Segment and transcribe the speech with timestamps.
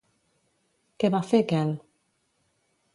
[1.03, 1.77] Què va fer Quel?